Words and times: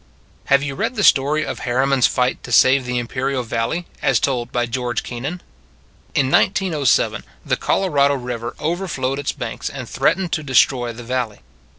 Have 0.45 0.63
you 0.63 0.73
read 0.73 0.95
the 0.95 1.03
story 1.03 1.45
of 1.45 1.59
Harriman 1.59 1.99
s 1.99 2.07
fight 2.07 2.41
to 2.41 2.51
save 2.51 2.85
the 2.87 2.97
Imperial 2.97 3.43
Valley, 3.43 3.85
as 4.01 4.19
told 4.19 4.51
by 4.51 4.65
George 4.65 5.03
Kennan? 5.03 5.43
In 6.15 6.31
1907 6.31 7.23
the 7.45 7.55
Colorado 7.55 8.15
River 8.15 8.55
overflowed 8.59 9.19
its 9.19 9.31
banks, 9.31 9.69
and 9.69 9.87
threatened 9.87 10.31
to 10.31 10.41
destroy 10.41 10.91
the 10.91 11.03
valley. 11.03 11.41